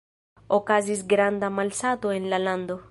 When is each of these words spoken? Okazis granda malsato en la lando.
Okazis 0.57 1.03
granda 1.13 1.49
malsato 1.59 2.11
en 2.21 2.29
la 2.35 2.39
lando. 2.49 2.79